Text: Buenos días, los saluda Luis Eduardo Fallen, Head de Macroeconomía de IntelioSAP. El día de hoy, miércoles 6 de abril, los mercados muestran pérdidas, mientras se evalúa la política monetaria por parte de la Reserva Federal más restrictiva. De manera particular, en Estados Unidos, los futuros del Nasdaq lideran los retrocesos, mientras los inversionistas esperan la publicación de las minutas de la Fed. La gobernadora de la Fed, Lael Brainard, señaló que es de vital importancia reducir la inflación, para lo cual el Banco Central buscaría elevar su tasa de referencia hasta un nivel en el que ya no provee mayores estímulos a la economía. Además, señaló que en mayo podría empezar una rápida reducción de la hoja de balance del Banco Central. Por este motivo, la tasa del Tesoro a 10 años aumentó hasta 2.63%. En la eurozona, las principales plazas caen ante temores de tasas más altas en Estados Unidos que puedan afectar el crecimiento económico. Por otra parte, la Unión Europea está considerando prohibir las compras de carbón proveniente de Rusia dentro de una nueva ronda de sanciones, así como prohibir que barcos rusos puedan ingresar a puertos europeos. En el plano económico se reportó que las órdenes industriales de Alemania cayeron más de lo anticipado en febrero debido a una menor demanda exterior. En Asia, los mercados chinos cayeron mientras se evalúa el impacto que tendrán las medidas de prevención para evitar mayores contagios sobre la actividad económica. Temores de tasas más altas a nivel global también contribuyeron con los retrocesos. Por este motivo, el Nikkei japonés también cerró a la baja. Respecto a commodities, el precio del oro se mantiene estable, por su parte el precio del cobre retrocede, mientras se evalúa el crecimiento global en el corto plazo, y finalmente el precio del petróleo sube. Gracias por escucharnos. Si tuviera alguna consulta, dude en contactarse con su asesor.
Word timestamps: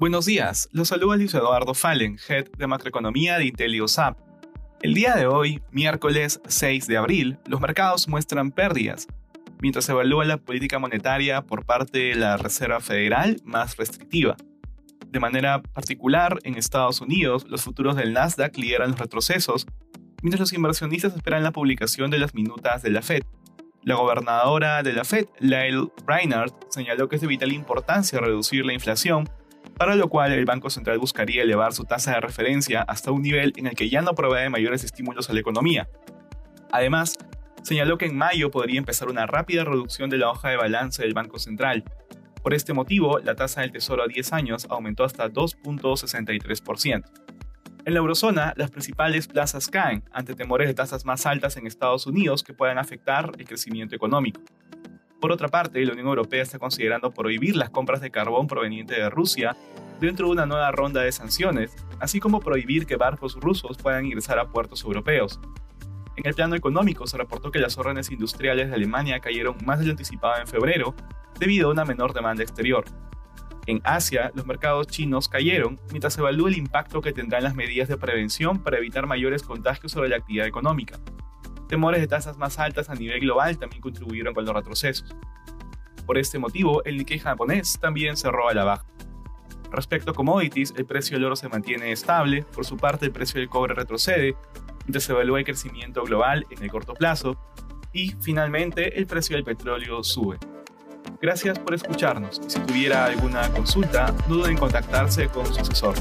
Buenos 0.00 0.26
días, 0.26 0.68
los 0.70 0.86
saluda 0.86 1.16
Luis 1.16 1.34
Eduardo 1.34 1.74
Fallen, 1.74 2.18
Head 2.28 2.52
de 2.56 2.68
Macroeconomía 2.68 3.36
de 3.36 3.46
IntelioSAP. 3.46 4.16
El 4.80 4.94
día 4.94 5.16
de 5.16 5.26
hoy, 5.26 5.60
miércoles 5.72 6.40
6 6.46 6.86
de 6.86 6.96
abril, 6.96 7.38
los 7.48 7.60
mercados 7.60 8.06
muestran 8.06 8.52
pérdidas, 8.52 9.08
mientras 9.60 9.86
se 9.86 9.90
evalúa 9.90 10.24
la 10.24 10.36
política 10.36 10.78
monetaria 10.78 11.42
por 11.42 11.66
parte 11.66 11.98
de 11.98 12.14
la 12.14 12.36
Reserva 12.36 12.78
Federal 12.78 13.38
más 13.42 13.76
restrictiva. 13.76 14.36
De 15.08 15.18
manera 15.18 15.62
particular, 15.62 16.38
en 16.44 16.54
Estados 16.54 17.00
Unidos, 17.00 17.44
los 17.48 17.62
futuros 17.62 17.96
del 17.96 18.12
Nasdaq 18.12 18.56
lideran 18.56 18.92
los 18.92 19.00
retrocesos, 19.00 19.66
mientras 20.22 20.38
los 20.38 20.52
inversionistas 20.52 21.16
esperan 21.16 21.42
la 21.42 21.50
publicación 21.50 22.08
de 22.12 22.18
las 22.18 22.36
minutas 22.36 22.82
de 22.82 22.90
la 22.90 23.02
Fed. 23.02 23.22
La 23.82 23.96
gobernadora 23.96 24.84
de 24.84 24.92
la 24.92 25.04
Fed, 25.04 25.26
Lael 25.40 25.90
Brainard, 26.04 26.52
señaló 26.68 27.08
que 27.08 27.16
es 27.16 27.22
de 27.22 27.26
vital 27.26 27.50
importancia 27.50 28.20
reducir 28.20 28.64
la 28.64 28.74
inflación, 28.74 29.28
para 29.76 29.94
lo 29.94 30.08
cual 30.08 30.32
el 30.32 30.44
Banco 30.44 30.70
Central 30.70 30.98
buscaría 30.98 31.42
elevar 31.42 31.72
su 31.72 31.84
tasa 31.84 32.12
de 32.12 32.20
referencia 32.20 32.82
hasta 32.82 33.12
un 33.12 33.22
nivel 33.22 33.52
en 33.56 33.66
el 33.66 33.74
que 33.74 33.88
ya 33.88 34.02
no 34.02 34.14
provee 34.14 34.50
mayores 34.50 34.82
estímulos 34.84 35.30
a 35.30 35.32
la 35.32 35.40
economía. 35.40 35.88
Además, 36.72 37.16
señaló 37.62 37.96
que 37.96 38.06
en 38.06 38.16
mayo 38.16 38.50
podría 38.50 38.78
empezar 38.78 39.08
una 39.08 39.26
rápida 39.26 39.64
reducción 39.64 40.10
de 40.10 40.18
la 40.18 40.30
hoja 40.30 40.48
de 40.50 40.56
balance 40.56 41.02
del 41.02 41.14
Banco 41.14 41.38
Central. 41.38 41.84
Por 42.42 42.54
este 42.54 42.72
motivo, 42.72 43.18
la 43.20 43.34
tasa 43.34 43.60
del 43.60 43.72
Tesoro 43.72 44.02
a 44.02 44.08
10 44.08 44.32
años 44.32 44.66
aumentó 44.68 45.04
hasta 45.04 45.28
2.63%. 45.28 47.04
En 47.84 47.94
la 47.94 48.00
eurozona, 48.00 48.52
las 48.56 48.70
principales 48.70 49.28
plazas 49.28 49.68
caen 49.68 50.02
ante 50.12 50.34
temores 50.34 50.68
de 50.68 50.74
tasas 50.74 51.04
más 51.04 51.24
altas 51.24 51.56
en 51.56 51.66
Estados 51.66 52.06
Unidos 52.06 52.42
que 52.42 52.52
puedan 52.52 52.78
afectar 52.78 53.32
el 53.38 53.46
crecimiento 53.46 53.94
económico. 53.94 54.42
Por 55.20 55.32
otra 55.32 55.48
parte, 55.48 55.84
la 55.84 55.92
Unión 55.92 56.06
Europea 56.06 56.42
está 56.42 56.60
considerando 56.60 57.10
prohibir 57.10 57.56
las 57.56 57.70
compras 57.70 58.00
de 58.00 58.10
carbón 58.10 58.46
proveniente 58.46 58.94
de 58.94 59.10
Rusia 59.10 59.56
dentro 60.00 60.26
de 60.26 60.32
una 60.32 60.46
nueva 60.46 60.70
ronda 60.70 61.02
de 61.02 61.10
sanciones, 61.10 61.74
así 61.98 62.20
como 62.20 62.38
prohibir 62.38 62.86
que 62.86 62.94
barcos 62.94 63.34
rusos 63.34 63.78
puedan 63.78 64.06
ingresar 64.06 64.38
a 64.38 64.48
puertos 64.48 64.84
europeos. 64.84 65.40
En 66.14 66.26
el 66.26 66.34
plano 66.34 66.54
económico 66.54 67.06
se 67.08 67.16
reportó 67.16 67.50
que 67.50 67.58
las 67.58 67.76
órdenes 67.78 68.12
industriales 68.12 68.68
de 68.68 68.74
Alemania 68.74 69.18
cayeron 69.18 69.56
más 69.64 69.80
de 69.80 69.86
lo 69.86 69.90
anticipado 69.90 70.40
en 70.40 70.46
febrero 70.46 70.94
debido 71.40 71.68
a 71.68 71.72
una 71.72 71.84
menor 71.84 72.12
demanda 72.12 72.44
exterior. 72.44 72.84
En 73.66 73.80
Asia, 73.84 74.30
los 74.34 74.46
mercados 74.46 74.86
chinos 74.86 75.28
cayeron 75.28 75.80
mientras 75.90 76.14
se 76.14 76.20
evalúa 76.20 76.48
el 76.48 76.56
impacto 76.56 77.02
que 77.02 77.12
tendrán 77.12 77.42
las 77.42 77.56
medidas 77.56 77.88
de 77.88 77.96
prevención 77.96 78.62
para 78.62 78.78
evitar 78.78 79.06
mayores 79.06 79.42
contagios 79.42 79.92
sobre 79.92 80.08
la 80.08 80.16
actividad 80.16 80.46
económica. 80.46 80.98
Temores 81.68 82.00
de 82.00 82.08
tasas 82.08 82.38
más 82.38 82.58
altas 82.58 82.88
a 82.88 82.94
nivel 82.94 83.20
global 83.20 83.58
también 83.58 83.82
contribuyeron 83.82 84.34
con 84.34 84.44
los 84.44 84.54
retrocesos. 84.54 85.14
Por 86.06 86.16
este 86.16 86.38
motivo, 86.38 86.82
el 86.84 86.96
Nikkei 86.96 87.18
japonés 87.18 87.78
también 87.78 88.16
cerró 88.16 88.48
a 88.48 88.54
la 88.54 88.64
baja. 88.64 88.86
Respecto 89.70 90.12
a 90.12 90.14
commodities, 90.14 90.72
el 90.78 90.86
precio 90.86 91.16
del 91.16 91.26
oro 91.26 91.36
se 91.36 91.50
mantiene 91.50 91.92
estable, 91.92 92.42
por 92.42 92.64
su 92.64 92.78
parte 92.78 93.04
el 93.04 93.12
precio 93.12 93.38
del 93.38 93.50
cobre 93.50 93.74
retrocede, 93.74 94.34
mientras 94.86 95.04
se 95.04 95.12
evalúa 95.12 95.38
el 95.40 95.44
crecimiento 95.44 96.02
global 96.04 96.46
en 96.48 96.62
el 96.62 96.70
corto 96.70 96.94
plazo, 96.94 97.38
y 97.92 98.14
finalmente 98.20 98.98
el 98.98 99.06
precio 99.06 99.36
del 99.36 99.44
petróleo 99.44 100.02
sube. 100.02 100.38
Gracias 101.20 101.58
por 101.58 101.74
escucharnos. 101.74 102.40
Si 102.46 102.58
tuviera 102.60 103.04
alguna 103.04 103.48
consulta, 103.50 104.14
dude 104.28 104.50
en 104.50 104.56
contactarse 104.56 105.28
con 105.28 105.44
su 105.46 105.60
asesor. 105.60 105.94